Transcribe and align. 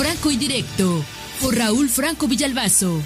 Franco 0.00 0.30
y 0.30 0.38
Directo 0.38 1.04
por 1.42 1.54
Raúl 1.54 1.90
Franco 1.90 2.26
Villalbazo. 2.26 3.02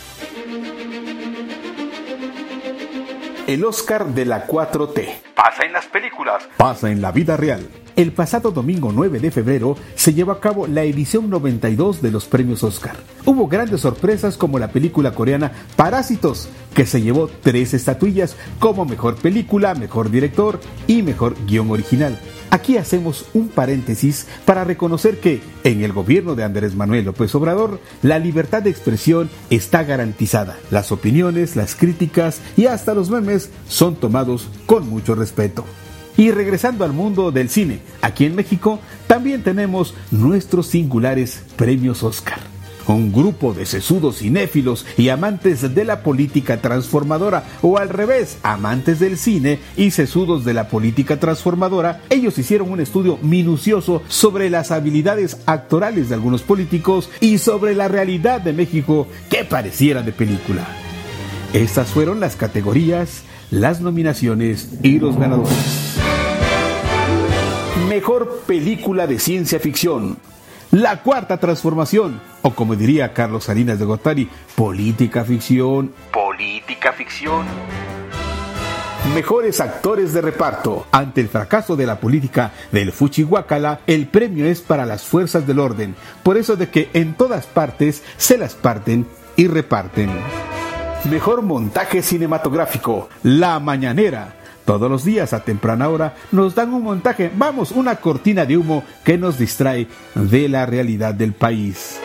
El 3.48 3.64
Oscar 3.64 4.14
de 4.14 4.24
la 4.24 4.46
4T. 4.46 5.08
Pasa 5.34 5.64
en 5.64 5.72
las 5.72 5.86
películas. 5.86 6.44
Pasa 6.56 6.92
en 6.92 7.02
la 7.02 7.10
vida 7.10 7.36
real. 7.36 7.68
El 7.96 8.12
pasado 8.12 8.52
domingo 8.52 8.92
9 8.92 9.18
de 9.18 9.32
febrero 9.32 9.76
se 9.96 10.14
llevó 10.14 10.30
a 10.30 10.40
cabo 10.40 10.68
la 10.68 10.84
edición 10.84 11.30
92 11.30 12.00
de 12.00 12.12
los 12.12 12.26
premios 12.26 12.62
Oscar. 12.62 12.94
Hubo 13.24 13.48
grandes 13.48 13.80
sorpresas 13.80 14.36
como 14.36 14.60
la 14.60 14.68
película 14.68 15.16
coreana 15.16 15.50
Parásitos, 15.74 16.48
que 16.76 16.86
se 16.86 17.02
llevó 17.02 17.28
tres 17.42 17.74
estatuillas 17.74 18.36
como 18.60 18.84
mejor 18.84 19.16
película, 19.16 19.74
mejor 19.74 20.12
director 20.12 20.60
y 20.86 21.02
mejor 21.02 21.34
guion 21.44 21.72
original. 21.72 22.20
Aquí 22.54 22.76
hacemos 22.76 23.24
un 23.34 23.48
paréntesis 23.48 24.28
para 24.44 24.62
reconocer 24.62 25.18
que 25.18 25.42
en 25.64 25.82
el 25.82 25.92
gobierno 25.92 26.36
de 26.36 26.44
Andrés 26.44 26.76
Manuel 26.76 27.06
López 27.06 27.34
Obrador 27.34 27.80
la 28.00 28.20
libertad 28.20 28.62
de 28.62 28.70
expresión 28.70 29.28
está 29.50 29.82
garantizada. 29.82 30.56
Las 30.70 30.92
opiniones, 30.92 31.56
las 31.56 31.74
críticas 31.74 32.40
y 32.56 32.66
hasta 32.66 32.94
los 32.94 33.10
memes 33.10 33.50
son 33.66 33.96
tomados 33.96 34.46
con 34.66 34.88
mucho 34.88 35.16
respeto. 35.16 35.64
Y 36.16 36.30
regresando 36.30 36.84
al 36.84 36.92
mundo 36.92 37.32
del 37.32 37.48
cine, 37.48 37.80
aquí 38.02 38.24
en 38.24 38.36
México 38.36 38.78
también 39.08 39.42
tenemos 39.42 39.96
nuestros 40.12 40.68
singulares 40.68 41.42
premios 41.56 42.04
Oscar. 42.04 42.53
Un 42.86 43.12
grupo 43.12 43.54
de 43.54 43.64
sesudos 43.64 44.18
cinéfilos 44.18 44.84
y 44.98 45.08
amantes 45.08 45.74
de 45.74 45.84
la 45.84 46.02
política 46.02 46.60
transformadora, 46.60 47.44
o 47.62 47.78
al 47.78 47.88
revés, 47.88 48.38
amantes 48.42 49.00
del 49.00 49.16
cine 49.16 49.58
y 49.76 49.90
sesudos 49.90 50.44
de 50.44 50.52
la 50.52 50.68
política 50.68 51.18
transformadora, 51.18 52.02
ellos 52.10 52.36
hicieron 52.38 52.70
un 52.70 52.80
estudio 52.80 53.18
minucioso 53.22 54.02
sobre 54.08 54.50
las 54.50 54.70
habilidades 54.70 55.38
actorales 55.46 56.10
de 56.10 56.14
algunos 56.14 56.42
políticos 56.42 57.08
y 57.20 57.38
sobre 57.38 57.74
la 57.74 57.88
realidad 57.88 58.40
de 58.40 58.52
México 58.52 59.06
que 59.30 59.44
pareciera 59.44 60.02
de 60.02 60.12
película. 60.12 60.66
Estas 61.54 61.88
fueron 61.88 62.20
las 62.20 62.36
categorías, 62.36 63.22
las 63.50 63.80
nominaciones 63.80 64.68
y 64.82 64.98
los 64.98 65.16
ganadores. 65.16 65.54
Mejor 67.88 68.42
película 68.46 69.06
de 69.06 69.18
ciencia 69.18 69.60
ficción. 69.60 70.18
La 70.70 71.02
cuarta 71.02 71.38
transformación, 71.38 72.20
o 72.42 72.50
como 72.50 72.74
diría 72.74 73.12
Carlos 73.12 73.44
Salinas 73.44 73.78
de 73.78 73.84
Gortari, 73.84 74.28
política 74.56 75.24
ficción. 75.24 75.92
Política 76.12 76.92
ficción. 76.92 77.46
Mejores 79.14 79.60
actores 79.60 80.14
de 80.14 80.22
reparto. 80.22 80.86
Ante 80.90 81.20
el 81.20 81.28
fracaso 81.28 81.76
de 81.76 81.86
la 81.86 82.00
política 82.00 82.52
del 82.72 82.90
Fuchihuacala, 82.90 83.80
el 83.86 84.08
premio 84.08 84.46
es 84.46 84.60
para 84.60 84.86
las 84.86 85.04
fuerzas 85.04 85.46
del 85.46 85.58
orden. 85.58 85.94
Por 86.22 86.38
eso 86.38 86.56
de 86.56 86.70
que 86.70 86.88
en 86.94 87.14
todas 87.14 87.46
partes 87.46 88.02
se 88.16 88.38
las 88.38 88.54
parten 88.54 89.06
y 89.36 89.46
reparten. 89.46 90.10
Mejor 91.10 91.42
montaje 91.42 92.02
cinematográfico. 92.02 93.10
La 93.22 93.60
Mañanera. 93.60 94.36
Todos 94.64 94.90
los 94.90 95.04
días 95.04 95.32
a 95.32 95.44
temprana 95.44 95.88
hora 95.88 96.14
nos 96.32 96.54
dan 96.54 96.72
un 96.72 96.82
montaje, 96.82 97.30
vamos, 97.36 97.70
una 97.70 97.96
cortina 97.96 98.46
de 98.46 98.56
humo 98.56 98.82
que 99.04 99.18
nos 99.18 99.38
distrae 99.38 99.88
de 100.14 100.48
la 100.48 100.64
realidad 100.64 101.14
del 101.14 101.34
país. 101.34 101.98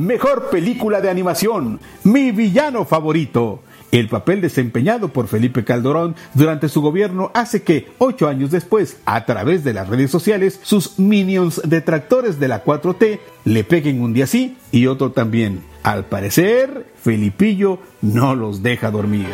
Mejor 0.00 0.48
película 0.48 1.02
de 1.02 1.10
animación, 1.10 1.78
mi 2.04 2.30
villano 2.30 2.86
favorito. 2.86 3.62
El 3.90 4.08
papel 4.08 4.40
desempeñado 4.40 5.08
por 5.08 5.28
Felipe 5.28 5.64
Calderón 5.64 6.16
durante 6.32 6.70
su 6.70 6.80
gobierno 6.80 7.30
hace 7.34 7.62
que, 7.62 7.88
ocho 7.98 8.26
años 8.26 8.50
después, 8.50 8.96
a 9.04 9.26
través 9.26 9.64
de 9.64 9.74
las 9.74 9.90
redes 9.90 10.10
sociales, 10.10 10.58
sus 10.62 10.98
minions 10.98 11.60
detractores 11.66 12.40
de 12.40 12.48
la 12.48 12.64
4T 12.64 13.18
le 13.44 13.64
peguen 13.64 14.00
un 14.00 14.14
día 14.14 14.26
sí 14.26 14.56
y 14.70 14.86
otro 14.86 15.12
también. 15.12 15.60
Al 15.82 16.06
parecer, 16.06 16.86
Felipillo 16.96 17.80
no 18.00 18.34
los 18.34 18.62
deja 18.62 18.90
dormir. 18.90 19.28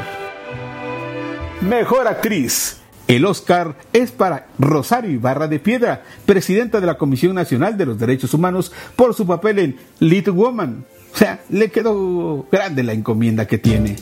Mejor 1.60 2.06
actriz. 2.06 2.76
El 3.08 3.24
Oscar 3.24 3.74
es 3.92 4.12
para 4.12 4.46
Rosario 4.60 5.10
Ibarra 5.10 5.48
de 5.48 5.58
Piedra, 5.58 6.04
presidenta 6.24 6.78
de 6.78 6.86
la 6.86 6.96
Comisión 6.96 7.34
Nacional 7.34 7.76
de 7.76 7.86
los 7.86 7.98
Derechos 7.98 8.32
Humanos, 8.32 8.70
por 8.94 9.12
su 9.12 9.26
papel 9.26 9.58
en 9.58 9.76
Little 9.98 10.34
Woman. 10.34 10.84
O 11.12 11.16
sea, 11.16 11.40
le 11.48 11.70
quedó 11.70 12.46
grande 12.52 12.84
la 12.84 12.92
encomienda 12.92 13.46
que 13.46 13.58
tiene. 13.58 13.96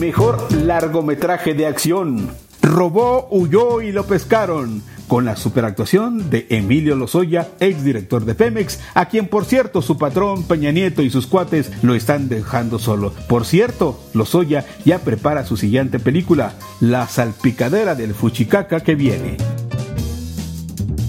Mejor 0.00 0.52
largometraje 0.52 1.54
de 1.54 1.66
acción. 1.66 2.28
Robó, 2.60 3.28
huyó 3.30 3.82
y 3.82 3.92
lo 3.92 4.04
pescaron 4.04 4.82
con 5.10 5.24
la 5.24 5.34
superactuación 5.34 6.30
de 6.30 6.46
Emilio 6.50 6.94
Lozoya, 6.94 7.48
exdirector 7.58 8.24
de 8.24 8.36
Pemex, 8.36 8.78
a 8.94 9.06
quien 9.06 9.26
por 9.26 9.44
cierto 9.44 9.82
su 9.82 9.98
patrón 9.98 10.44
Peña 10.44 10.70
Nieto 10.70 11.02
y 11.02 11.10
sus 11.10 11.26
cuates 11.26 11.72
lo 11.82 11.96
están 11.96 12.28
dejando 12.28 12.78
solo. 12.78 13.12
Por 13.28 13.44
cierto, 13.44 14.00
Lozoya 14.14 14.64
ya 14.84 15.00
prepara 15.00 15.44
su 15.44 15.56
siguiente 15.56 15.98
película, 15.98 16.54
La 16.78 17.08
salpicadera 17.08 17.96
del 17.96 18.14
Fuchicaca 18.14 18.84
que 18.84 18.94
viene. 18.94 19.36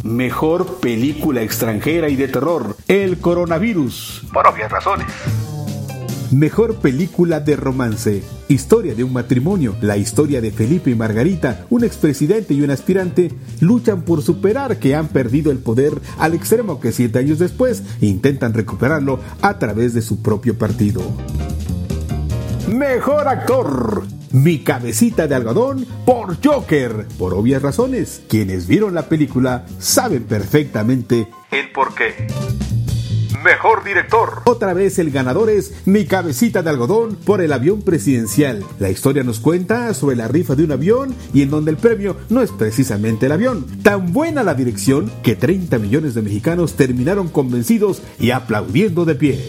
Mejor 0.04 0.80
película 0.80 1.44
extranjera 1.44 2.10
y 2.10 2.16
de 2.16 2.28
terror, 2.28 2.78
El 2.88 3.20
coronavirus. 3.20 4.24
Por 4.34 4.48
obvias 4.48 4.72
razones. 4.72 5.06
Mejor 6.32 6.78
película 6.78 7.40
de 7.40 7.56
romance. 7.56 8.24
Historia 8.52 8.94
de 8.96 9.06
un 9.06 9.14
matrimonio. 9.14 9.78
La 9.80 9.96
historia 9.96 10.42
de 10.42 10.52
Felipe 10.52 10.92
y 10.92 10.96
Margarita, 10.96 11.66
un 11.70 11.86
expresidente 11.86 12.54
y 12.54 12.62
un 12.62 12.70
aspirante, 12.70 13.32
luchan 13.62 14.02
por 14.02 14.22
superar 14.22 14.78
que 14.78 14.94
han 14.94 15.08
perdido 15.08 15.54
el 15.54 15.60
poder 15.60 15.94
al 16.18 16.34
extremo 16.34 16.82
que 16.82 16.92
siete 16.92 17.20
años 17.20 17.40
después 17.40 17.82
intentan 18.02 18.54
recuperarlo 18.54 19.22
a 19.42 19.58
través 19.58 19.94
de 19.94 20.02
su 20.02 20.22
propio 20.22 20.58
partido. 20.58 21.02
Mejor 22.68 23.30
actor. 23.30 24.04
Mi 24.34 24.60
cabecita 24.60 25.28
de 25.28 25.36
algodón 25.36 25.86
por 26.06 26.36
Joker. 26.46 27.08
Por 27.18 27.34
obvias 27.34 27.62
razones, 27.62 28.22
quienes 28.28 28.68
vieron 28.68 28.94
la 28.94 29.04
película 29.04 29.66
saben 29.80 30.24
perfectamente 30.24 31.30
el 31.52 31.72
por 31.72 31.96
qué. 31.96 32.28
Mejor 33.44 33.84
director. 33.84 34.44
Otra 34.46 34.74
vez 34.74 35.00
el 35.00 35.10
ganador 35.10 35.50
es 35.50 35.74
Mi 35.86 36.06
cabecita 36.06 36.62
de 36.62 36.70
algodón 36.70 37.16
por 37.16 37.42
el 37.42 37.54
avión 37.54 37.82
presidencial. 37.82 38.64
La 38.80 38.90
historia 38.90 39.24
nos 39.24 39.40
cuenta 39.40 39.94
sobre 39.96 40.16
la 40.16 40.28
rifa 40.28 40.56
de 40.56 40.64
un 40.64 40.72
avión 40.72 41.16
y 41.34 41.42
en 41.42 41.50
donde 41.50 41.72
el 41.72 41.78
premio 41.78 42.18
no 42.30 42.42
es 42.42 42.52
precisamente 42.52 43.26
el 43.26 43.32
avión. 43.32 43.66
Tan 43.82 44.14
buena 44.14 44.44
la 44.44 44.54
dirección 44.54 45.12
que 45.24 45.36
30 45.36 45.80
millones 45.80 46.14
de 46.14 46.22
mexicanos 46.22 46.76
terminaron 46.76 47.30
convencidos 47.30 48.02
y 48.20 48.32
aplaudiendo 48.32 49.06
de 49.06 49.16
pie. 49.16 49.48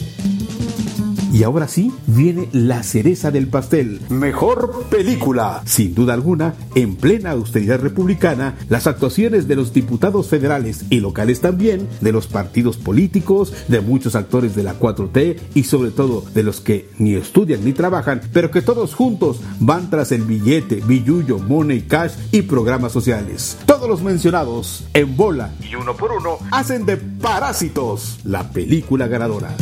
Y 1.32 1.44
ahora 1.44 1.66
sí, 1.66 1.90
viene 2.06 2.50
la 2.52 2.82
cereza 2.82 3.30
del 3.30 3.48
pastel. 3.48 4.02
Mejor 4.10 4.84
película. 4.90 5.62
Sin 5.64 5.94
duda 5.94 6.12
alguna, 6.12 6.54
en 6.74 6.94
plena 6.94 7.30
austeridad 7.30 7.80
republicana, 7.80 8.54
las 8.68 8.86
actuaciones 8.86 9.48
de 9.48 9.56
los 9.56 9.72
diputados 9.72 10.28
federales 10.28 10.84
y 10.90 11.00
locales 11.00 11.40
también, 11.40 11.88
de 12.02 12.12
los 12.12 12.26
partidos 12.26 12.76
políticos, 12.76 13.54
de 13.68 13.80
muchos 13.80 14.14
actores 14.14 14.54
de 14.54 14.62
la 14.62 14.78
4T 14.78 15.38
y 15.54 15.64
sobre 15.64 15.90
todo 15.90 16.22
de 16.34 16.42
los 16.42 16.60
que 16.60 16.90
ni 16.98 17.14
estudian 17.14 17.64
ni 17.64 17.72
trabajan, 17.72 18.20
pero 18.34 18.50
que 18.50 18.60
todos 18.60 18.94
juntos 18.94 19.40
van 19.58 19.88
tras 19.88 20.12
el 20.12 20.22
billete, 20.22 20.82
billullo, 20.86 21.38
money, 21.38 21.80
cash 21.80 22.12
y 22.30 22.42
programas 22.42 22.92
sociales. 22.92 23.56
Todos 23.64 23.88
los 23.88 24.02
mencionados, 24.02 24.84
en 24.92 25.16
bola 25.16 25.50
y 25.60 25.74
uno 25.76 25.96
por 25.96 26.12
uno, 26.12 26.36
hacen 26.50 26.84
de 26.84 26.98
Parásitos 26.98 28.18
la 28.24 28.50
película 28.50 29.06
ganadora. 29.06 29.54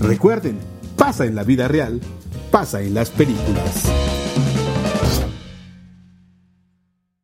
Recuerden, 0.00 0.58
pasa 0.96 1.26
en 1.26 1.34
la 1.34 1.44
vida 1.44 1.68
real, 1.68 2.00
pasa 2.50 2.80
en 2.80 2.94
las 2.94 3.10
películas. 3.10 3.84